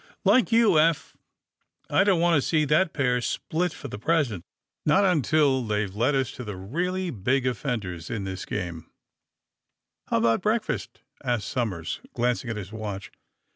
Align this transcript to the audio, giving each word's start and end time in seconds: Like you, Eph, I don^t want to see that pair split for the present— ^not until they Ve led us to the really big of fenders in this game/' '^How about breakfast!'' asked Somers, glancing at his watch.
Like 0.25 0.51
you, 0.51 0.79
Eph, 0.79 1.15
I 1.87 2.03
don^t 2.03 2.19
want 2.19 2.35
to 2.35 2.41
see 2.41 2.65
that 2.65 2.91
pair 2.91 3.21
split 3.21 3.71
for 3.71 3.87
the 3.87 3.99
present— 3.99 4.43
^not 4.89 5.03
until 5.03 5.63
they 5.63 5.85
Ve 5.85 5.93
led 5.93 6.15
us 6.15 6.31
to 6.31 6.43
the 6.43 6.55
really 6.55 7.11
big 7.11 7.45
of 7.45 7.55
fenders 7.59 8.09
in 8.09 8.23
this 8.23 8.43
game/' 8.43 8.85
'^How 10.09 10.17
about 10.17 10.41
breakfast!'' 10.41 11.01
asked 11.23 11.47
Somers, 11.49 12.01
glancing 12.15 12.49
at 12.49 12.57
his 12.57 12.71
watch. 12.71 13.11